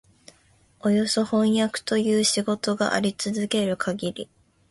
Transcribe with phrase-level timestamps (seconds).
[0.79, 4.27] およそ飜訳という仕事があり続けるかぎり、